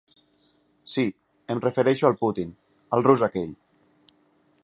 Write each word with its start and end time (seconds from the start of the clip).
Sí, 0.93 1.03
em 1.55 1.61
refereixo 1.65 2.09
al 2.09 2.17
Putin, 2.23 2.57
el 2.99 3.07
rus 3.09 3.25
aquell. 3.31 3.53